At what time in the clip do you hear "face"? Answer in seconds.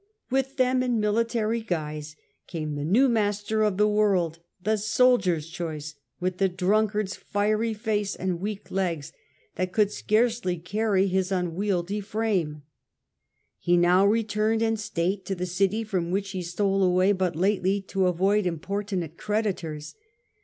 7.75-8.15